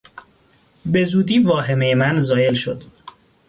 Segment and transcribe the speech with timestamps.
[0.85, 2.83] به زودی واهمهی من زایل شد.